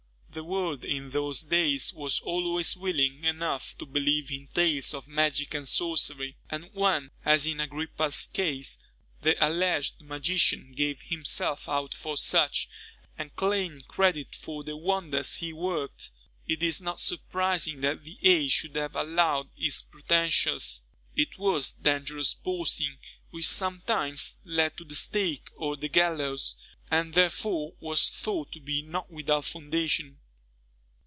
[0.33, 5.53] The world in those days was always willing enough to believe in tales of magic
[5.53, 8.77] and sorcery; and when, as in Agrippa's case,
[9.23, 12.69] the alleged magician gave himself out for such,
[13.17, 16.11] and claimed credit for the wonders he worked,
[16.47, 20.83] it is not surprising that the age should have allowed his pretensions.
[21.13, 22.95] It was dangerous boasting,
[23.31, 26.55] which sometimes led to the stake or the gallows,
[26.89, 30.17] and therefore was thought to be not without foundation.